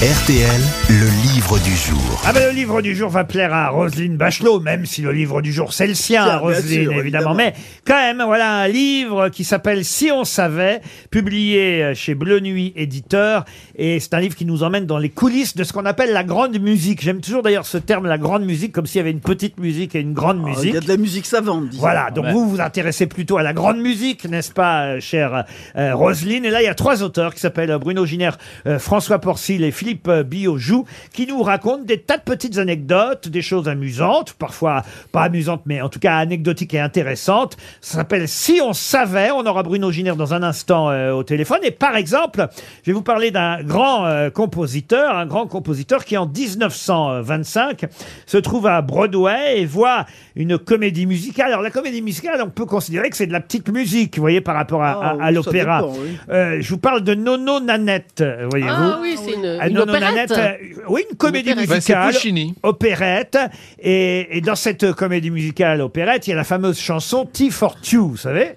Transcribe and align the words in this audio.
RTL, 0.00 0.60
le 0.90 1.06
livre 1.34 1.58
du 1.58 1.74
jour. 1.74 2.22
Ah 2.24 2.32
ben 2.32 2.46
le 2.46 2.54
livre 2.54 2.80
du 2.82 2.94
jour 2.94 3.10
va 3.10 3.24
plaire 3.24 3.52
à 3.52 3.70
Roselyne 3.70 4.16
Bachelot, 4.16 4.60
même 4.60 4.86
si 4.86 5.02
le 5.02 5.10
livre 5.10 5.42
du 5.42 5.52
jour 5.52 5.72
c'est 5.72 5.88
le 5.88 5.94
sien, 5.94 6.24
bien 6.24 6.36
Roselyne 6.36 6.62
sûr, 6.84 6.92
évidemment. 6.92 7.00
évidemment. 7.00 7.34
Mais 7.34 7.54
quand 7.84 7.96
même, 7.96 8.22
voilà 8.24 8.58
un 8.60 8.68
livre 8.68 9.28
qui 9.28 9.42
s'appelle 9.42 9.84
Si 9.84 10.12
on 10.12 10.22
savait, 10.22 10.82
publié 11.10 11.94
chez 11.96 12.14
Bleu 12.14 12.38
Nuit 12.38 12.72
éditeur, 12.76 13.44
et 13.74 13.98
c'est 13.98 14.14
un 14.14 14.20
livre 14.20 14.36
qui 14.36 14.44
nous 14.44 14.62
emmène 14.62 14.86
dans 14.86 14.98
les 14.98 15.08
coulisses 15.08 15.56
de 15.56 15.64
ce 15.64 15.72
qu'on 15.72 15.84
appelle 15.84 16.12
la 16.12 16.22
grande 16.22 16.56
musique. 16.60 17.02
J'aime 17.02 17.20
toujours 17.20 17.42
d'ailleurs 17.42 17.66
ce 17.66 17.78
terme, 17.78 18.06
la 18.06 18.18
grande 18.18 18.44
musique, 18.44 18.70
comme 18.70 18.86
s'il 18.86 18.98
y 18.98 19.00
avait 19.00 19.10
une 19.10 19.18
petite 19.20 19.58
musique 19.58 19.96
et 19.96 20.00
une 20.00 20.12
grande 20.14 20.38
Oh, 20.44 20.46
Il 20.46 20.54
musique. 20.58 20.74
y 20.74 20.76
a 20.76 20.80
de 20.80 20.86
la 20.88 20.96
musique 20.96 21.26
savante, 21.26 21.70
disons. 21.70 21.80
Voilà, 21.80 22.12
donc 22.12 22.26
vous 22.26 22.48
vous 22.48 22.60
intéressez 22.60 23.08
plutôt 23.08 23.36
à 23.38 23.42
la 23.42 23.52
grande 23.52 23.78
musique, 23.78 24.26
n'est-ce 24.28 24.52
pas, 24.52 24.84
euh, 24.84 25.00
chère 25.00 25.44
euh, 25.76 25.92
Roselyne? 25.96 26.44
Et 26.44 26.50
là, 26.50 26.62
il 26.62 26.66
y 26.66 26.68
a 26.68 26.74
trois 26.76 27.02
auteurs 27.02 27.34
qui 27.34 27.40
s'appellent 27.40 27.72
euh, 27.72 27.78
Bruno 27.78 28.06
Giner, 28.06 28.30
euh, 28.68 28.78
François 28.78 29.18
Porcil 29.18 29.64
et 29.64 29.72
Philippe 29.72 29.87
euh, 30.08 30.22
Biojou, 30.22 30.84
qui 31.12 31.26
nous 31.26 31.42
racontent 31.42 31.84
des 31.84 31.98
tas 32.00 32.16
de 32.16 32.22
petites 32.22 32.58
anecdotes, 32.58 33.28
des 33.28 33.42
choses 33.42 33.68
amusantes, 33.68 34.32
parfois 34.34 34.82
pas 35.12 35.22
amusantes, 35.22 35.62
mais 35.66 35.80
en 35.80 35.88
tout 35.88 35.98
cas 36.00 36.16
anecdotiques 36.16 36.74
et 36.74 36.80
intéressantes. 36.80 37.56
Ça 37.80 37.98
s'appelle 37.98 38.28
Si 38.28 38.60
on 38.62 38.72
savait. 38.72 39.30
On 39.30 39.44
aura 39.46 39.62
Bruno 39.62 39.90
Giner 39.90 40.14
dans 40.16 40.34
un 40.34 40.42
instant 40.42 40.90
euh, 40.90 41.12
au 41.12 41.22
téléphone. 41.22 41.58
Et 41.62 41.70
par 41.70 41.96
exemple, 41.96 42.46
je 42.82 42.90
vais 42.90 42.94
vous 42.94 43.02
parler 43.02 43.30
d'un 43.30 43.62
grand 43.62 44.06
euh, 44.06 44.30
compositeur, 44.30 45.16
un 45.16 45.26
grand 45.26 45.46
compositeur 45.46 46.04
qui 46.04 46.16
en 46.16 46.26
1925 46.26 47.86
se 48.26 48.36
trouve 48.38 48.66
à 48.66 48.80
Broadway 48.82 49.60
et 49.60 49.66
voit 49.66 50.06
une 50.36 50.58
comédie 50.58 51.06
musicale. 51.06 51.48
Alors 51.48 51.62
la 51.62 51.70
comédie 51.70 52.02
musicale, 52.02 52.40
on 52.44 52.50
peut 52.50 52.66
considérer 52.66 53.10
que 53.10 53.16
c'est 53.16 53.26
de 53.26 53.32
la 53.32 53.40
petite 53.40 53.68
musique, 53.68 54.16
vous 54.16 54.22
voyez, 54.22 54.40
par 54.40 54.54
rapport 54.54 54.82
à, 54.82 54.88
Ah, 55.02 55.16
à- 55.20 55.24
à 55.26 55.30
l'opéra. 55.30 55.86
oui. 55.86 56.16
Euh, 56.30 56.58
je 56.60 56.68
vous 56.70 56.78
parle 56.78 57.02
de 57.02 57.14
Nono 57.14 57.60
Nanette, 57.60 58.22
voyez-vous. 58.50 58.70
Ah 58.72 58.98
oui, 59.00 59.16
c'est 59.22 59.32
une, 59.34 59.58
Ah, 59.60 59.68
une 59.82 59.90
opérette. 59.90 60.30
Nanette, 60.30 60.30
euh, 60.32 60.82
oui, 60.88 61.04
une 61.10 61.16
comédie 61.16 61.50
opérette. 61.52 61.68
C'est 61.68 61.74
musicale, 61.94 62.12
Puccini. 62.12 62.54
opérette. 62.62 63.38
Et, 63.80 64.38
et 64.38 64.40
dans 64.40 64.54
cette 64.54 64.92
comédie 64.92 65.30
musicale 65.30 65.80
opérette, 65.80 66.26
il 66.26 66.30
y 66.30 66.32
a 66.32 66.36
la 66.36 66.44
fameuse 66.44 66.78
chanson 66.78 67.24
T 67.26 67.50
for 67.50 67.80
Two, 67.80 68.08
vous 68.08 68.16
savez. 68.16 68.52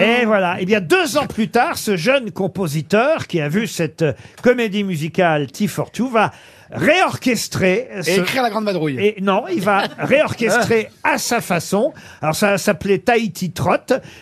Et 0.00 0.24
voilà. 0.24 0.60
Et 0.60 0.66
bien, 0.66 0.80
deux 0.80 1.16
ans 1.16 1.26
plus 1.26 1.48
tard, 1.48 1.78
ce 1.78 1.96
jeune 1.96 2.30
compositeur 2.30 3.26
qui 3.26 3.40
a 3.40 3.48
vu 3.48 3.66
cette 3.66 4.02
euh, 4.02 4.12
comédie 4.42 4.84
musicale 4.84 5.50
T 5.50 5.66
for 5.68 5.90
Two 5.90 6.08
va 6.08 6.32
réorchestrer 6.72 7.88
Et 8.06 8.16
écrire 8.16 8.42
la 8.42 8.50
grande 8.50 8.64
vadrouille. 8.64 8.98
et 8.98 9.16
non, 9.20 9.44
il 9.52 9.60
va 9.60 9.84
réorchestrer 9.98 10.88
à 11.04 11.18
sa 11.18 11.40
façon. 11.40 11.92
Alors 12.20 12.34
ça 12.34 12.58
s'appelait 12.58 12.98
Tahiti 12.98 13.52
Trot, 13.52 13.76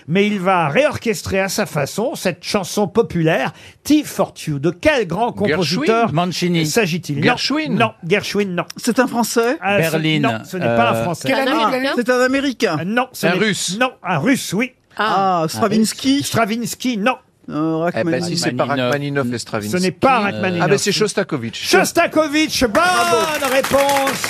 mais 0.08 0.26
il 0.26 0.38
va 0.40 0.68
réorchestrer 0.68 1.40
à 1.40 1.48
sa 1.48 1.66
façon 1.66 2.14
cette 2.14 2.42
chanson 2.44 2.88
populaire 2.88 3.52
T 3.84 4.02
for 4.04 4.32
Two. 4.34 4.58
De 4.58 4.70
quel 4.70 5.06
grand 5.06 5.32
compositeur 5.32 6.08
Gershwin 6.08 6.12
Mancini. 6.14 6.66
s'agit-il? 6.66 7.16
Non, 7.16 7.22
Gershwin 7.22 7.74
Non, 7.74 7.92
Gershwin, 8.06 8.54
non. 8.54 8.64
C'est 8.76 8.98
un 8.98 9.06
Français 9.06 9.56
Ah, 9.60 9.76
ce- 9.82 9.90
Berlin. 9.90 10.20
Non, 10.20 10.38
ce 10.44 10.56
n'est 10.56 10.64
pas 10.66 10.90
un 10.90 10.94
Euh, 10.94 11.02
Français. 11.04 11.28
Quelle 11.28 11.40
année, 11.40 11.50
Un 11.50 11.70
quelle 11.70 11.74
année 11.80 11.88
Américain 11.88 11.94
C'est 11.96 12.10
un 12.10 12.20
Américain. 12.20 12.76
Ah, 12.80 12.84
Non, 12.84 13.06
ce 13.12 13.26
Un 13.26 13.32
n'est- 13.32 13.38
Russe. 13.38 13.76
Non, 13.80 13.92
un 14.02 14.18
Russe, 14.18 14.52
oui. 14.52 14.72
Ah, 14.96 15.44
Stravinsky. 15.48 16.22
Stravinsky, 16.22 16.96
non. 16.98 17.14
Euh, 17.50 17.90
Eh 17.96 18.04
ben, 18.04 18.22
si 18.22 18.36
c'est 18.36 18.52
pas 18.52 18.64
Rachmaninoff. 18.64 18.92
Rachmaninoff 18.92 19.32
et 19.32 19.38
Stravinsky. 19.38 19.76
Ce 19.76 19.82
n'est 19.82 19.90
pas 19.90 20.20
Rachmaninoff. 20.20 20.62
Ah 20.64 20.68
ben 20.68 20.78
c'est 20.78 20.92
Shostakovich. 20.92 21.68
Shostakovich, 21.68 22.64
bonne 22.64 23.50
réponse 23.52 24.28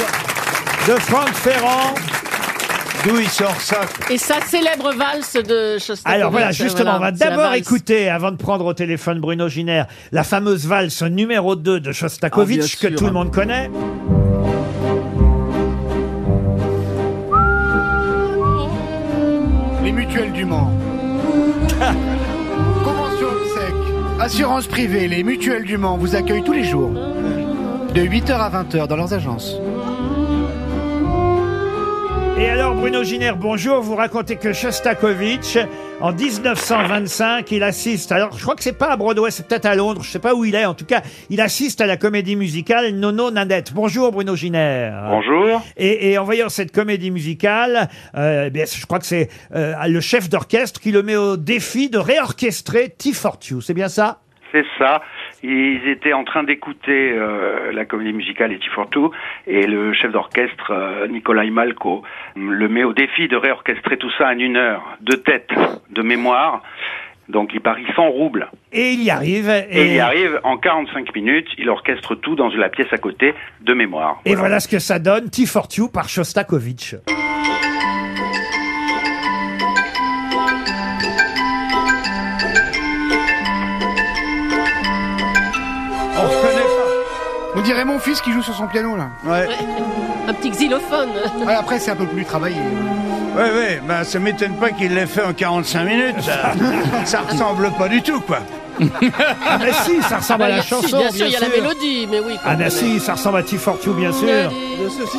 de 0.89 0.93
Franck 1.01 1.29
Ferrand. 1.35 1.95
D'où 3.05 3.19
il 3.19 3.29
sort 3.31 3.59
ça 3.61 3.81
Et 4.11 4.19
sa 4.19 4.41
célèbre 4.43 4.93
valse 4.95 5.33
de 5.35 5.79
Shostakovich. 5.79 6.05
Alors 6.07 6.31
voilà, 6.31 6.53
justement, 6.53 6.97
on 6.97 7.01
va 7.01 7.13
c'est 7.15 7.25
la 7.25 7.31
d'abord 7.31 7.51
valse. 7.51 7.59
écouter, 7.61 8.09
avant 8.11 8.31
de 8.31 8.37
prendre 8.37 8.65
au 8.67 8.75
téléphone 8.75 9.21
Bruno 9.21 9.49
Giner, 9.49 9.85
la 10.13 10.23
fameuse 10.23 10.67
valse 10.67 11.03
numéro 11.03 11.57
2 11.57 11.81
de 11.81 11.91
Ah, 11.91 11.93
Shostakovich, 11.93 12.79
que 12.79 12.89
sûr. 12.89 12.95
tout 12.97 13.07
le 13.07 13.13
monde 13.13 13.33
connaît. 13.33 13.71
Les 19.83 19.93
mutuelles 19.93 20.33
du 20.33 20.45
Mans. 20.45 20.71
Assurance 24.21 24.67
privée, 24.67 25.09
les 25.09 25.23
mutuelles 25.23 25.65
du 25.65 25.79
Mans 25.79 25.97
vous 25.97 26.15
accueillent 26.15 26.45
tous 26.45 26.53
les 26.53 26.65
jours. 26.65 26.91
De 26.91 28.03
8h 28.03 28.33
à 28.33 28.51
20h 28.51 28.87
dans 28.87 28.97
leurs 28.97 29.15
agences. 29.15 29.57
Et 32.41 32.49
alors, 32.49 32.75
Bruno 32.75 33.03
Giner, 33.05 33.33
bonjour, 33.37 33.83
vous 33.83 33.95
racontez 33.95 34.37
que 34.37 34.55
Shostakovich, 34.55 35.59
en 36.01 36.11
1925, 36.11 37.53
il 37.53 37.63
assiste, 37.63 38.13
alors 38.13 38.33
je 38.33 38.43
crois 38.43 38.55
que 38.55 38.63
c'est 38.63 38.79
pas 38.79 38.93
à 38.93 38.97
Broadway, 38.97 39.31
c'est 39.31 39.47
peut-être 39.47 39.67
à 39.67 39.75
Londres, 39.75 40.03
je 40.03 40.09
sais 40.09 40.21
pas 40.21 40.35
où 40.35 40.47
il 40.47 40.55
est, 40.55 40.65
en 40.65 40.73
tout 40.73 40.87
cas, 40.87 41.03
il 41.29 41.43
assiste 41.43 41.83
à 41.83 41.87
la 41.87 41.99
comédie 41.99 42.37
musicale 42.37 42.95
Nono 42.95 43.31
Nadette. 43.31 43.75
Bonjour 43.75 44.11
Bruno 44.11 44.35
Giner. 44.37 44.91
Bonjour. 45.11 45.61
Et, 45.77 46.13
et 46.13 46.17
en 46.17 46.25
voyant 46.25 46.49
cette 46.49 46.73
comédie 46.73 47.11
musicale, 47.11 47.91
euh, 48.17 48.45
eh 48.47 48.51
bien, 48.51 48.65
je 48.65 48.87
crois 48.87 49.01
que 49.01 49.07
c'est 49.07 49.29
euh, 49.55 49.75
le 49.87 50.01
chef 50.01 50.31
d'orchestre 50.31 50.81
qui 50.81 50.93
le 50.93 51.03
met 51.03 51.17
au 51.17 51.37
défi 51.37 51.91
de 51.91 51.99
réorchestrer 51.99 52.89
T 52.89 53.13
for 53.13 53.39
Two. 53.39 53.61
C'est 53.61 53.75
bien 53.75 53.89
ça? 53.89 54.21
C'est 54.51 54.65
ça. 54.79 55.03
Ils 55.43 55.89
étaient 55.89 56.13
en 56.13 56.25
train 56.25 56.43
d'écouter 56.43 57.13
euh, 57.13 57.73
la 57.73 57.85
comédie 57.85 58.13
musicale 58.13 58.53
Et 58.53 58.61
for 58.75 58.91
Two 58.91 59.11
et 59.47 59.67
le 59.67 59.93
chef 59.95 60.13
d'orchestre 60.13 60.71
euh, 60.71 61.07
Nikolai 61.09 61.51
Malko 61.51 62.03
le 62.37 62.69
met 62.69 62.85
au 62.85 62.93
défi 62.93 63.27
de 63.27 63.37
réorchestrer 63.37 63.97
tout 63.97 64.11
ça 64.19 64.29
en 64.29 64.39
une 64.39 64.57
heure, 64.57 64.83
de 65.01 65.17
tête, 65.17 65.49
de 65.91 66.03
mémoire. 66.03 66.63
Donc 67.29 67.51
il 67.55 67.61
parie 67.61 67.87
100 67.95 68.09
roubles. 68.11 68.51
Et 68.73 68.93
il 68.93 69.03
y 69.03 69.11
arrive. 69.11 69.49
Et, 69.49 69.87
il 69.87 69.95
y 69.95 70.01
arrive 70.01 70.41
en 70.43 70.59
45 70.59 71.15
minutes, 71.15 71.49
il 71.59 71.71
orchestre 71.71 72.17
tout 72.17 72.35
dans 72.35 72.49
la 72.49 72.69
pièce 72.69 72.93
à 72.93 72.99
côté 72.99 73.35
de 73.63 73.73
mémoire. 73.73 74.21
Et 74.25 74.35
voilà 74.35 74.61
ce 74.61 74.69
que 74.69 74.79
ça 74.79 74.99
donne, 74.99 75.31
T 75.31 75.47
for 75.47 75.69
Two 75.69 75.89
par 75.89 76.09
Shostakovich. 76.09 76.97
Dirait 87.71 87.85
mon 87.85 88.01
fils 88.01 88.21
qui 88.21 88.33
joue 88.33 88.43
sur 88.43 88.55
son 88.55 88.67
piano 88.67 88.97
là. 88.97 89.11
Ouais. 89.25 89.47
Un 90.27 90.35
petit 90.35 90.51
xylophone. 90.51 91.11
Ouais, 91.47 91.55
après 91.55 91.79
c'est 91.79 91.93
un 91.93 91.97
peu 91.97 92.07
plus 92.07 92.25
travaillé. 92.25 92.57
Ouais, 93.37 93.53
ouais, 93.53 93.83
bah 93.87 94.03
ça 94.03 94.19
m'étonne 94.19 94.57
pas 94.57 94.71
qu'il 94.71 94.93
l'ait 94.93 95.07
fait 95.07 95.23
en 95.23 95.33
45 95.33 95.85
minutes. 95.85 96.21
Ça, 96.21 96.53
ça 97.05 97.21
ressemble 97.21 97.71
pas 97.79 97.89
du 97.89 98.03
tout, 98.03 98.21
quoi. 98.21 98.41
Ah 98.83 99.59
mais 99.59 99.73
si, 99.85 100.03
ça 100.03 100.19
ressemble 100.19 100.45
à 100.45 100.49
la 100.49 100.63
Si, 100.63 100.69
chanson, 100.69 100.99
bien 100.99 101.11
sûr, 101.11 101.27
il 101.27 101.33
y 101.33 101.37
a 101.37 101.41
la 101.41 101.49
mélodie, 101.49 102.07
mais 102.11 102.21
oui. 102.21 102.35
Ah 102.45 102.57
mais 102.57 102.71
si, 102.71 103.01
ça 103.01 103.13
ressemble 103.15 103.39
à 103.39 103.43
T 103.43 103.57
for 103.57 103.79
Two, 103.81 103.95
bien 103.95 104.13
sûr. 104.13 104.29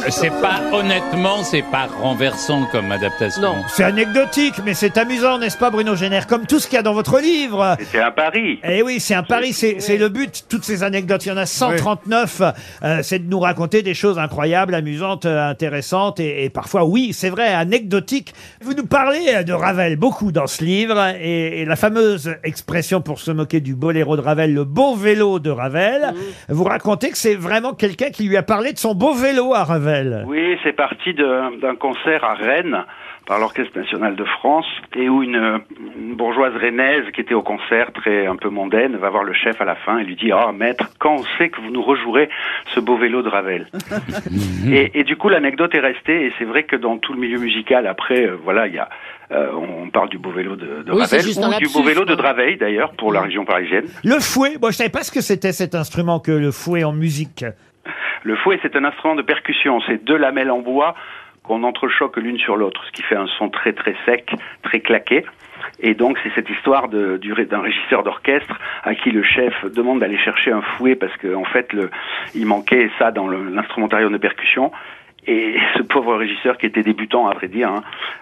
C'est 0.10 0.30
pas, 0.42 0.62
honnêtement, 0.72 1.44
c'est 1.44 1.62
pas 1.62 1.88
renversant 2.02 2.66
comme 2.72 2.92
adaptation. 2.92 3.42
Non. 3.42 3.56
C'est 3.68 3.84
anecdotique, 3.84 4.56
mais 4.66 4.74
c'est 4.74 4.98
amusant, 4.98 5.38
n'est-ce 5.38 5.58
pas, 5.58 5.70
Bruno 5.70 5.96
Génère 5.96 6.28
Comme 6.28 6.46
tout 6.48 6.60
ce 6.60 6.68
qu'il 6.68 6.76
y 6.76 6.80
a 6.80 6.84
dans 6.84 6.94
votre 6.94 7.20
livre. 7.20 7.76
C'était 7.80 8.00
un 8.04 8.12
pari. 8.12 8.60
Eh 8.64 8.82
oui, 8.82 9.00
c'est 9.00 9.14
un 9.14 9.24
pari, 9.24 9.54
c'est 9.54 9.78
c'est 9.80 9.98
le 9.98 10.10
but. 10.10 10.46
Toutes 10.50 10.64
ces 10.64 10.84
anecdotes, 10.84 11.26
il 11.26 11.30
y 11.30 11.32
en 11.32 11.38
a 11.38 11.46
139. 11.46 12.42
euh, 12.84 13.00
c'est 13.04 13.20
de 13.20 13.30
nous 13.30 13.40
raconter 13.40 13.82
des 13.84 13.94
choses 13.94 14.18
incroyables, 14.18 14.74
amusantes, 14.74 15.26
euh, 15.26 15.50
intéressantes 15.50 16.20
et, 16.20 16.46
et 16.46 16.50
parfois, 16.50 16.86
oui, 16.86 17.14
c'est 17.14 17.30
vrai, 17.30 17.54
anecdotiques. 17.54 18.34
Vous 18.62 18.74
nous 18.74 18.86
parlez 18.86 19.26
euh, 19.30 19.44
de 19.44 19.54
Ravel 19.54 19.96
beaucoup 19.96 20.32
dans 20.32 20.48
ce 20.48 20.64
livre 20.64 21.00
et, 21.20 21.62
et 21.62 21.66
la 21.66 21.76
fameuse 21.76 22.36
expression 22.44 23.02
pour 23.02 23.20
se 23.20 23.32
moquer 23.32 23.51
du 23.60 23.76
boléro 23.76 24.16
de 24.16 24.22
Ravel, 24.22 24.54
le 24.54 24.64
beau 24.64 24.96
vélo 24.96 25.40
de 25.40 25.50
Ravel. 25.50 26.14
Vous 26.50 26.64
racontez 26.64 27.10
que 27.10 27.18
c'est 27.18 27.36
vraiment 27.36 27.74
quelqu'un 27.74 28.10
qui 28.10 28.28
lui 28.28 28.38
a 28.38 28.44
parlé 28.44 28.72
de 28.74 28.78
son 28.78 28.96
beau 28.96 29.14
vélo 29.14 29.54
à 29.54 29.64
Ravel. 29.64 30.24
Oui, 30.28 30.58
c'est 30.64 30.74
parti 30.76 31.14
de- 31.14 31.60
d'un 31.60 31.76
concert 31.76 32.24
à 32.24 32.34
Rennes 32.36 32.84
par 33.28 33.38
l'Orchestre 33.40 33.78
national 33.78 34.16
de 34.16 34.24
France 34.24 34.66
et 34.96 35.08
où 35.08 35.22
une, 35.22 35.60
une 35.96 36.16
bourgeoise 36.16 36.54
rennaise 36.56 37.04
qui 37.14 37.22
était 37.22 37.36
au 37.36 37.44
concert 37.44 37.92
très 37.94 38.26
un 38.26 38.36
peu 38.36 38.50
mondaine 38.50 38.96
va 38.98 39.10
voir 39.12 39.24
le 39.24 39.34
chef 39.34 39.62
à 39.62 39.66
la 39.66 39.76
fin 39.76 40.00
et 40.00 40.04
lui 40.04 40.16
dit 40.16 40.32
"Ah 40.32 40.52
maître, 40.52 40.90
quand 41.00 41.14
on 41.20 41.24
sait 41.38 41.50
que 41.50 41.62
vous 41.62 41.70
nous 41.70 41.84
rejouerez 41.84 42.30
ce 42.74 42.80
beau 42.80 42.98
vélo 42.98 43.22
de 43.22 43.30
Ravel?" 43.30 43.68
et, 44.72 45.00
et 45.00 45.04
du 45.04 45.16
coup 45.18 45.30
l'anecdote 45.30 45.74
est 45.76 45.80
restée 45.80 46.26
et 46.26 46.34
c'est 46.40 46.46
vrai 46.46 46.64
que 46.64 46.76
dans 46.76 46.98
tout 46.98 47.14
le 47.14 47.20
milieu 47.20 47.38
musical 47.40 47.86
après 47.88 48.26
euh, 48.26 48.38
voilà, 48.44 48.68
il 48.68 48.74
y 48.74 48.80
a 48.80 48.90
on 49.32 49.90
parle 49.90 50.10
du 50.10 50.18
beau 50.18 50.32
vélo 50.32 50.56
de, 50.56 50.84
de 50.84 50.92
Oui, 50.92 51.02
Ravel 51.02 51.22
ou 51.22 51.58
du 51.60 51.68
beau 51.74 51.84
vélo 51.84 52.06
de. 52.06 52.16
Draveil 52.16 52.58
d'ailleurs 52.58 52.92
pour 52.94 53.12
la 53.14 53.22
région 53.22 53.46
parisienne. 53.46 53.86
Le 54.04 54.20
fouet, 54.20 54.58
moi 54.60 54.72
je 54.72 54.78
savais 54.78 54.90
pas 54.90 55.04
ce 55.04 55.12
que 55.12 55.22
c'était 55.22 55.54
cet 55.54 55.76
instrument 55.76 56.20
que 56.20 56.32
le 56.32 56.52
fouet 56.52 56.84
en 56.84 56.92
musique. 56.94 57.46
Le 58.24 58.36
fouet, 58.36 58.60
c'est 58.62 58.76
un 58.76 58.84
instrument 58.84 59.16
de 59.16 59.22
percussion. 59.24 59.80
C'est 59.88 60.04
deux 60.04 60.18
lamelles 60.18 60.52
en 60.52 60.60
bois 60.60 60.94
qu'on 61.44 61.64
entrechoque 61.64 62.18
l'une 62.18 62.38
sur 62.38 62.56
l'autre, 62.56 62.84
ce 62.86 62.92
qui 62.92 63.02
fait 63.02 63.16
un 63.16 63.26
son 63.40 63.50
très 63.50 63.74
très 63.74 63.96
sec, 64.06 64.30
très 64.64 64.80
claqué. 64.82 65.26
Et 65.80 65.94
donc 65.96 66.18
c'est 66.24 66.32
cette 66.36 66.50
histoire 66.50 66.90
de- 66.90 67.18
d'un 67.50 67.62
régisseur 67.62 68.04
d'orchestre 68.04 68.60
à 68.84 68.94
qui 68.94 69.10
le 69.12 69.24
chef 69.24 69.54
demande 69.74 70.00
d'aller 70.00 70.18
chercher 70.20 70.52
un 70.52 70.62
fouet 70.62 70.96
parce 70.96 71.16
qu'en 71.18 71.42
en 71.42 71.46
fait 71.46 71.72
le, 71.74 71.90
il 72.36 72.46
manquait 72.46 72.90
ça 73.00 73.12
dans 73.12 73.28
l'instrumentarium 73.28 74.12
de 74.12 74.18
percussion. 74.18 74.72
Et 75.28 75.56
ce 75.78 75.82
pauvre 75.84 76.16
régisseur 76.16 76.58
qui 76.58 76.66
était 76.66 76.84
débutant, 76.84 77.28
à 77.28 77.34
vrai 77.34 77.48
dire, 77.48 77.72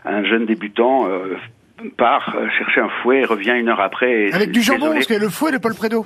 un 0.05 0.23
jeune 0.23 0.45
débutant, 0.45 1.07
euh, 1.07 1.35
part 1.97 2.35
euh, 2.37 2.47
chercher 2.57 2.81
un 2.81 2.89
fouet, 3.01 3.23
revient 3.25 3.53
une 3.59 3.69
heure 3.69 3.79
après. 3.81 4.27
Et 4.27 4.33
Avec 4.33 4.51
du 4.51 4.61
jambon, 4.61 4.79
désolé. 4.79 4.93
parce 4.95 5.05
qu'il 5.07 5.15
y 5.15 5.19
a 5.19 5.21
le 5.21 5.29
fouet 5.29 5.51
de 5.51 5.57
Paul 5.57 5.75
Prédo. 5.75 6.05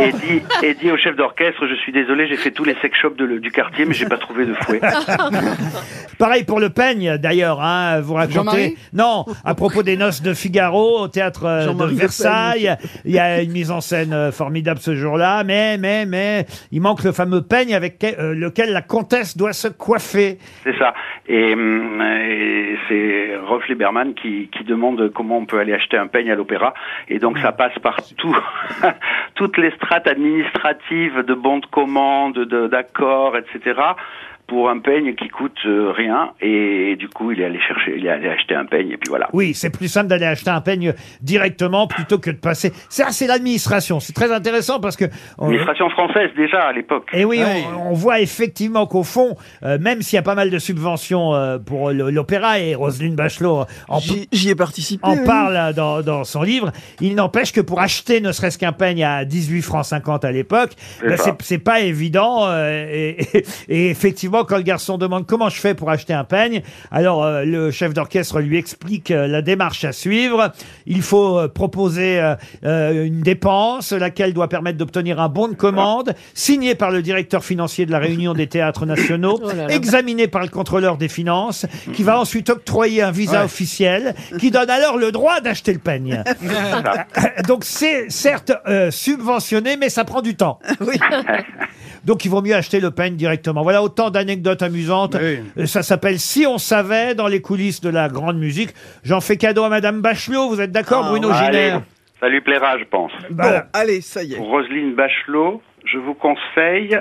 et 0.00 0.12
dit, 0.12 0.42
et 0.62 0.74
dit 0.74 0.90
au 0.90 0.96
chef 0.96 1.16
d'orchestre, 1.16 1.66
je 1.66 1.74
suis 1.76 1.92
désolé, 1.92 2.26
j'ai 2.28 2.36
fait 2.36 2.50
tous 2.50 2.64
les 2.64 2.74
sex 2.82 2.96
shops 2.98 3.16
de 3.16 3.24
le- 3.24 3.40
du 3.40 3.50
quartier, 3.50 3.84
mais 3.86 3.94
j'ai 3.94 4.06
pas 4.06 4.18
trouvé 4.18 4.46
de 4.46 4.54
fouet. 4.54 4.80
Pareil 6.18 6.44
pour 6.44 6.60
le 6.60 6.70
peigne, 6.70 7.16
d'ailleurs, 7.18 7.60
hein, 7.62 8.00
vous 8.00 8.14
racontez. 8.14 8.76
Non, 8.92 9.24
à 9.44 9.54
propos 9.54 9.82
des 9.82 9.96
noces 9.96 10.22
de 10.22 10.32
Figaro 10.34 11.00
au 11.00 11.08
théâtre 11.08 11.44
euh, 11.46 11.72
de 11.72 11.94
Versailles. 11.94 12.76
Il 13.04 13.12
y 13.12 13.18
a 13.18 13.42
une 13.42 13.52
mise 13.52 13.70
en 13.70 13.80
scène 13.80 14.12
euh, 14.12 14.30
formidable 14.32 14.80
ce 14.80 14.94
jour-là, 14.94 15.42
mais, 15.44 15.76
mais, 15.78 16.06
mais, 16.06 16.46
il 16.70 16.80
manque 16.80 17.02
le 17.04 17.12
fameux 17.12 17.42
peigne 17.42 17.74
avec 17.74 17.98
que- 17.98 18.20
euh, 18.20 18.34
lequel 18.34 18.72
la 18.72 18.82
comtesse 18.82 19.36
doit 19.36 19.52
se 19.52 19.68
coiffer. 19.68 20.38
C'est 20.62 20.76
ça. 20.78 20.94
Et, 21.26 21.52
hum, 21.54 22.00
et 22.02 22.76
c'est 22.88 23.36
Rolf 23.46 23.66
Lieberman 23.68 24.14
qui, 24.14 24.48
qui 24.56 24.64
demande 24.64 25.10
comment 25.14 25.38
on 25.38 25.46
peut 25.46 25.58
aller 25.58 25.72
acheter 25.72 25.96
un 25.96 26.06
peigne 26.08 26.30
à 26.30 26.34
l'opéra. 26.34 26.74
Et 27.08 27.18
donc 27.18 27.38
ça 27.38 27.52
passe 27.52 27.78
par 27.78 27.96
tout, 28.18 28.36
toutes 29.34 29.56
les 29.56 29.70
strates 29.72 30.06
administratives 30.06 31.22
de 31.24 31.34
bons 31.34 31.58
de 31.60 31.66
commande, 31.66 32.34
de- 32.34 32.66
d'accords, 32.66 33.36
etc. 33.36 33.80
pour 34.46 34.68
un 34.68 34.78
peigne 34.78 35.14
qui 35.14 35.28
coûte 35.28 35.56
euh, 35.66 35.90
rien. 35.92 36.30
Et, 36.40 36.96
du 36.96 37.08
coup, 37.08 37.32
il 37.32 37.40
est 37.40 37.44
allé 37.46 37.58
chercher, 37.66 37.94
il 37.96 38.06
est 38.06 38.10
allé 38.10 38.28
acheter 38.28 38.54
un 38.54 38.64
peigne. 38.66 38.90
Et 38.90 38.96
puis 38.96 39.08
voilà. 39.08 39.28
Oui, 39.32 39.54
c'est 39.54 39.70
plus 39.70 39.88
simple 39.88 40.08
d'aller 40.08 40.26
acheter 40.26 40.50
un 40.50 40.60
peigne 40.60 40.92
directement 41.22 41.86
plutôt 41.86 42.18
que 42.18 42.30
de 42.30 42.36
passer. 42.36 42.72
Ça, 42.88 43.06
c'est 43.10 43.26
l'administration. 43.26 44.00
C'est 44.00 44.12
très 44.12 44.32
intéressant 44.32 44.80
parce 44.80 44.96
que. 44.96 45.06
on- 45.38 45.46
Administration 45.46 45.88
française 45.90 46.30
déjà 46.36 46.60
à 46.60 46.72
l'époque. 46.72 47.08
Et 47.12 47.24
oui, 47.24 47.40
on, 47.74 47.90
on 47.90 47.92
voit 47.94 48.20
effectivement 48.20 48.86
qu'au 48.86 49.02
fond, 49.02 49.36
euh, 49.62 49.78
même 49.78 50.02
s'il 50.02 50.16
y 50.16 50.18
a 50.18 50.22
pas 50.22 50.34
mal 50.34 50.50
de 50.50 50.58
subventions 50.58 51.34
euh, 51.34 51.58
pour 51.58 51.90
l'opéra, 51.90 52.58
et 52.58 52.74
Roselyne 52.74 53.14
Bachelot 53.16 53.64
en, 53.88 53.98
J'y 54.32 54.50
ai 54.50 54.54
participé. 54.54 55.06
en 55.06 55.16
oui. 55.16 55.24
parle 55.26 55.72
dans, 55.74 56.02
dans 56.02 56.24
son 56.24 56.42
livre, 56.42 56.70
il 57.00 57.14
n'empêche 57.14 57.52
que 57.52 57.60
pour 57.60 57.80
acheter 57.80 58.20
ne 58.20 58.32
serait-ce 58.32 58.58
qu'un 58.58 58.72
peigne 58.72 59.02
à 59.04 59.24
18 59.24 59.62
francs 59.62 59.84
50 59.86 60.24
à 60.24 60.32
l'époque, 60.32 60.70
C'est 61.00 61.56
ben, 61.56 61.58
pas 61.60 61.80
évident. 61.80 62.46
euh, 62.48 62.86
et, 62.92 63.16
et- 63.34 63.44
et 63.68 63.90
effectivement, 63.90 64.43
quand 64.44 64.56
le 64.56 64.62
garçon 64.62 64.98
demande 64.98 65.26
comment 65.26 65.48
je 65.48 65.60
fais 65.60 65.74
pour 65.74 65.90
acheter 65.90 66.12
un 66.12 66.24
peigne, 66.24 66.62
alors 66.90 67.24
euh, 67.24 67.44
le 67.44 67.70
chef 67.70 67.94
d'orchestre 67.94 68.40
lui 68.40 68.58
explique 68.58 69.10
euh, 69.10 69.26
la 69.26 69.42
démarche 69.42 69.84
à 69.84 69.92
suivre. 69.92 70.52
Il 70.86 71.02
faut 71.02 71.38
euh, 71.38 71.48
proposer 71.48 72.20
euh, 72.20 72.34
euh, 72.64 73.04
une 73.04 73.20
dépense, 73.20 73.92
laquelle 73.92 74.32
doit 74.32 74.48
permettre 74.48 74.78
d'obtenir 74.78 75.20
un 75.20 75.28
bon 75.28 75.48
de 75.48 75.54
commande, 75.54 76.14
signé 76.34 76.74
par 76.74 76.90
le 76.90 77.02
directeur 77.02 77.44
financier 77.44 77.86
de 77.86 77.92
la 77.92 77.98
Réunion 77.98 78.34
des 78.34 78.46
théâtres 78.46 78.86
nationaux, 78.86 79.40
Oh 79.44 79.68
examiné 79.68 80.26
par 80.28 80.42
le 80.42 80.48
contrôleur 80.48 80.96
des 80.96 81.08
finances, 81.08 81.66
qui 81.92 82.02
va 82.02 82.18
ensuite 82.18 82.50
octroyer 82.50 83.02
un 83.02 83.10
visa 83.10 83.44
officiel, 83.44 84.14
qui 84.38 84.50
donne 84.50 84.70
alors 84.70 84.96
le 84.96 85.12
droit 85.12 85.40
d'acheter 85.40 85.72
le 85.72 85.78
peigne. 85.78 86.22
Donc 87.48 87.64
c'est 87.64 88.10
certes 88.10 88.52
euh, 88.66 88.90
subventionné, 88.90 89.76
mais 89.76 89.88
ça 89.88 90.04
prend 90.04 90.22
du 90.22 90.34
temps. 90.36 90.58
Donc 92.04 92.24
il 92.24 92.30
vaut 92.30 92.42
mieux 92.42 92.54
acheter 92.54 92.80
le 92.80 92.90
peigne 92.90 93.16
directement. 93.16 93.62
Voilà 93.62 93.82
autant 93.82 94.10
d'anecdotes 94.10 94.62
amusantes. 94.62 95.16
Oui. 95.20 95.38
Euh, 95.58 95.66
Ça 95.66 95.82
s'appelle 95.82 96.18
Si 96.18 96.46
on 96.46 96.58
savait 96.58 97.14
dans 97.14 97.28
les 97.28 97.40
coulisses 97.40 97.80
de 97.80 97.88
la 97.90 98.08
grande 98.08 98.38
musique. 98.38 98.70
J'en 99.04 99.20
fais 99.20 99.36
cadeau 99.36 99.64
à 99.64 99.68
Madame 99.68 100.00
Bachelot. 100.02 100.48
Vous 100.48 100.60
êtes 100.60 100.72
d'accord, 100.72 101.04
Ah, 101.06 101.10
Bruno 101.10 101.30
Allez, 101.30 101.58
Giner 101.70 101.78
ça 102.20 102.28
lui 102.28 102.40
plaira, 102.40 102.78
je 102.78 102.84
pense. 102.84 103.12
Bah, 103.30 103.44
Bon, 103.74 103.80
allez, 103.80 104.00
ça 104.00 104.22
y 104.22 104.32
est. 104.32 104.36
Pour 104.36 104.48
Roselyne 104.48 104.94
Bachelot, 104.94 105.60
je 105.84 105.98
vous 105.98 106.14
conseille 106.14 106.98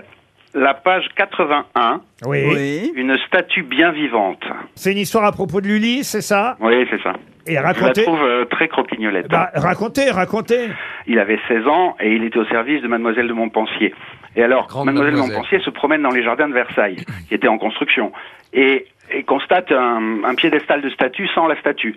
la 0.56 0.74
page 0.74 1.06
81, 1.16 2.02
oui. 2.28 2.92
Une 2.96 3.18
statue 3.28 3.64
bien 3.64 3.92
vivante. 3.92 4.44
C'est 4.76 4.92
une 4.92 4.98
histoire 5.00 5.24
à 5.26 5.32
propos 5.32 5.62
de 5.62 5.68
Lully, 5.68 6.04
c'est 6.04 6.22
ça? 6.22 6.58
Oui, 6.60 6.86
c'est 6.92 7.02
ça. 7.02 7.14
Et 7.48 7.52
Je 7.52 7.56
la 7.56 7.62
racontez. 7.62 8.04
trouve 8.04 8.22
euh, 8.22 8.46
très 8.46 8.68
croquignolette. 8.68 9.28
Bah, 9.30 9.50
racontez, 9.56 10.10
racontez. 10.12 10.70
Il 11.08 11.20
avait 11.20 11.40
16 11.48 11.68
ans 11.68 11.96
et 12.00 12.14
il 12.14 12.24
était 12.24 12.38
au 12.40 12.46
service 12.46 12.82
de 12.82 12.88
Mademoiselle 12.88 13.28
de 13.28 13.34
Montpensier. 13.34 13.94
Et 14.36 14.44
alors, 14.44 14.68
Mademoiselle 14.86 14.96
de 14.96 15.18
mademoiselle. 15.18 15.36
Montpensier 15.36 15.60
se 15.60 15.70
promène 15.70 16.02
dans 16.02 16.12
les 16.12 16.24
jardins 16.24 16.48
de 16.48 16.54
Versailles, 16.54 16.98
qui 17.28 17.36
étaient 17.36 17.48
en 17.48 17.58
construction, 17.58 18.12
et, 18.54 18.88
et 19.12 19.24
constate 19.24 19.72
un, 19.72 20.24
un 20.24 20.36
piédestal 20.36 20.82
de 20.82 20.90
statue 20.90 21.28
sans 21.36 21.48
la 21.48 21.60
statue. 21.60 21.96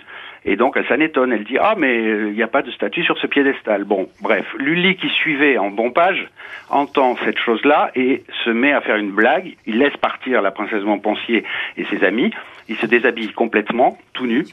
Et 0.48 0.54
donc, 0.54 0.76
elle 0.76 0.86
s'en 0.86 1.00
étonne. 1.00 1.32
Elle 1.32 1.42
dit, 1.42 1.58
ah, 1.58 1.74
mais 1.76 1.96
il 1.96 2.34
n'y 2.34 2.42
a 2.42 2.46
pas 2.46 2.62
de 2.62 2.70
statue 2.70 3.02
sur 3.02 3.18
ce 3.18 3.26
piédestal. 3.26 3.82
Bon, 3.82 4.08
bref. 4.22 4.46
Lully, 4.58 4.94
qui 4.96 5.08
suivait 5.08 5.58
en 5.58 5.70
bon 5.70 5.90
page, 5.90 6.28
entend 6.70 7.16
cette 7.24 7.38
chose-là 7.38 7.90
et 7.96 8.22
se 8.44 8.50
met 8.50 8.72
à 8.72 8.80
faire 8.80 8.96
une 8.96 9.10
blague. 9.10 9.56
Il 9.66 9.78
laisse 9.78 9.96
partir 9.96 10.42
la 10.42 10.52
princesse 10.52 10.84
Montpensier 10.84 11.44
et 11.76 11.84
ses 11.86 12.04
amis. 12.04 12.32
Il 12.68 12.76
se 12.76 12.86
déshabille 12.86 13.32
complètement, 13.32 13.98
tout 14.12 14.26
nu. 14.26 14.46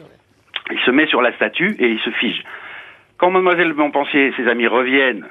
Il 0.72 0.80
se 0.80 0.90
met 0.90 1.06
sur 1.06 1.22
la 1.22 1.32
statue 1.34 1.76
et 1.78 1.88
il 1.88 2.00
se 2.00 2.10
fige. 2.10 2.44
Quand 3.24 3.32
Mademoiselle 3.32 3.70
de 3.70 3.74
Montpensier 3.74 4.28
et 4.28 4.34
ses 4.34 4.50
amis 4.50 4.68
reviennent, 4.68 5.26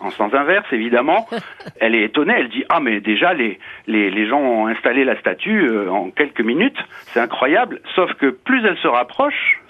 en 0.00 0.10
sens 0.10 0.34
inverse 0.34 0.66
évidemment, 0.72 1.28
elle 1.80 1.94
est 1.94 2.02
étonnée, 2.02 2.34
elle 2.36 2.48
dit 2.48 2.64
Ah 2.68 2.80
mais 2.80 2.98
déjà 2.98 3.34
les, 3.34 3.60
les, 3.86 4.10
les 4.10 4.26
gens 4.26 4.40
ont 4.40 4.66
installé 4.66 5.04
la 5.04 5.16
statue 5.20 5.68
euh, 5.68 5.88
en 5.88 6.10
quelques 6.10 6.40
minutes, 6.40 6.76
c'est 7.12 7.20
incroyable, 7.20 7.80
sauf 7.94 8.12
que 8.14 8.30
plus 8.30 8.66
elle 8.66 8.76
se 8.78 8.88
rapproche, 8.88 9.60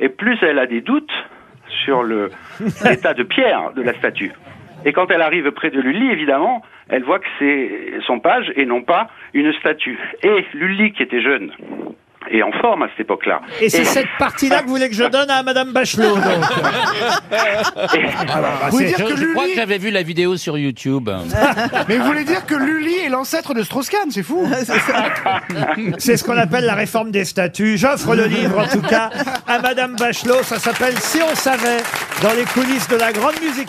et 0.00 0.08
plus 0.08 0.38
elle 0.40 0.58
a 0.58 0.64
des 0.64 0.80
doutes 0.80 1.12
sur 1.84 2.02
l'état 2.84 3.12
de 3.12 3.22
pierre 3.22 3.74
de 3.74 3.82
la 3.82 3.92
statue. 3.92 4.32
Et 4.86 4.94
quand 4.94 5.10
elle 5.10 5.20
arrive 5.20 5.50
près 5.50 5.68
de 5.68 5.78
Lully, 5.78 6.10
évidemment, 6.10 6.62
elle 6.88 7.02
voit 7.02 7.18
que 7.18 7.26
c'est 7.38 8.00
son 8.06 8.18
page 8.18 8.50
et 8.56 8.64
non 8.64 8.80
pas 8.80 9.08
une 9.34 9.52
statue. 9.52 9.98
Et 10.22 10.46
Lully, 10.54 10.92
qui 10.92 11.02
était 11.02 11.20
jeune 11.20 11.52
et 12.30 12.42
en 12.42 12.52
forme 12.60 12.82
à 12.82 12.88
cette 12.90 13.00
époque-là, 13.00 13.40
Et 13.60 13.68
c'est 13.68 13.84
cette 13.84 14.08
partie-là 14.18 14.60
que 14.60 14.64
vous 14.66 14.74
voulez 14.74 14.88
que 14.88 14.94
je 14.94 15.04
donne 15.10 15.30
à 15.30 15.42
Madame 15.42 15.72
Bachelot, 15.72 16.14
donc. 16.16 16.24
Ah, 17.30 18.40
bah, 18.40 18.50
Vous 18.70 18.76
voulez 18.76 18.88
c'est- 18.88 18.96
dire 18.96 19.06
que 19.06 19.16
Je 19.16 19.24
crois 19.32 19.42
que 19.44 19.48
Lully, 19.48 19.56
j'avais 19.56 19.78
vu 19.78 19.90
la 19.90 20.02
vidéo 20.02 20.36
sur 20.36 20.58
YouTube. 20.58 21.08
mais 21.88 21.98
vous 21.98 22.04
voulez 22.06 22.24
dire 22.24 22.44
que 22.46 22.54
Lully 22.54 22.94
est 23.04 23.08
l'ancêtre 23.08 23.54
de 23.54 23.62
Strauss-Kahn, 23.62 24.10
c'est 24.10 24.22
fou. 24.22 24.46
C'est 25.98 26.16
ce 26.16 26.24
qu'on 26.24 26.36
appelle 26.36 26.64
la 26.64 26.74
réforme 26.74 27.10
des 27.10 27.24
statuts. 27.24 27.76
J'offre 27.78 28.14
le 28.14 28.24
livre, 28.24 28.58
en 28.58 28.66
tout 28.68 28.82
cas, 28.82 29.10
à 29.46 29.58
Madame 29.60 29.94
Bachelot. 29.96 30.42
Ça 30.42 30.58
s'appelle 30.58 30.96
Si 30.98 31.20
on 31.22 31.34
savait, 31.34 31.82
dans 32.22 32.32
les 32.34 32.44
coulisses 32.44 32.88
de 32.88 32.96
la 32.96 33.12
grande 33.12 33.34
musique. 33.42 33.68